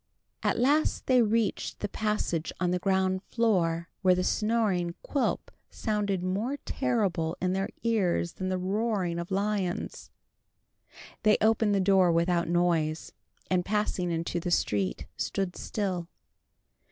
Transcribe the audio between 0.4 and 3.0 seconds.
At last they reached the passage on the